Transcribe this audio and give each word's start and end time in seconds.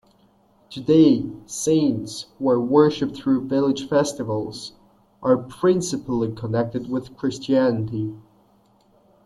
Today, 0.71 1.29
saints, 1.45 2.25
who 2.39 2.49
are 2.49 2.59
worshipped 2.59 3.15
through 3.15 3.45
village 3.45 3.87
festivals, 3.87 4.73
are 5.21 5.37
principally 5.37 6.31
connected 6.33 6.89
with 6.89 7.15
Christianity. 7.15 8.15